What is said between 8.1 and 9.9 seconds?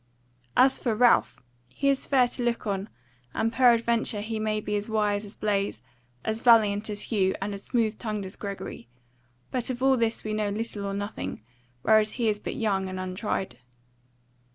as Gregory; but of